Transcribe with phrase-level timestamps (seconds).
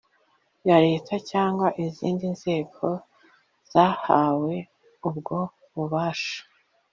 [0.67, 2.87] ya Leta cyangwa izindi nzego
[3.71, 4.53] zahawe
[5.07, 5.37] ubwo
[5.75, 6.39] bubasha